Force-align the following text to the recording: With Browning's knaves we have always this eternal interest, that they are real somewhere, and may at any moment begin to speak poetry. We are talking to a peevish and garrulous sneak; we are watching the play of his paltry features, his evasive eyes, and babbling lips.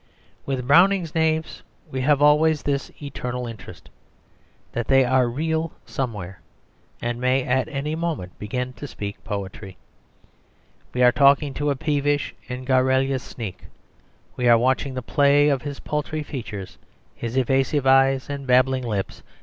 With 0.47 0.65
Browning's 0.67 1.13
knaves 1.13 1.61
we 1.91 2.01
have 2.01 2.23
always 2.23 2.63
this 2.63 2.91
eternal 2.99 3.45
interest, 3.45 3.91
that 4.71 4.87
they 4.87 5.05
are 5.05 5.27
real 5.29 5.73
somewhere, 5.85 6.41
and 7.03 7.21
may 7.21 7.43
at 7.43 7.67
any 7.67 7.93
moment 7.93 8.39
begin 8.39 8.73
to 8.73 8.87
speak 8.87 9.23
poetry. 9.23 9.77
We 10.91 11.03
are 11.03 11.11
talking 11.11 11.53
to 11.53 11.69
a 11.69 11.75
peevish 11.75 12.33
and 12.49 12.65
garrulous 12.65 13.21
sneak; 13.21 13.65
we 14.35 14.47
are 14.49 14.57
watching 14.57 14.95
the 14.95 15.03
play 15.03 15.49
of 15.49 15.61
his 15.61 15.79
paltry 15.79 16.23
features, 16.23 16.79
his 17.13 17.37
evasive 17.37 17.85
eyes, 17.85 18.27
and 18.27 18.47
babbling 18.47 18.81
lips. 18.83 19.21